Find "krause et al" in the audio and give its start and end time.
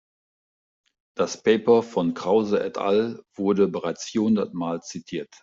2.15-3.21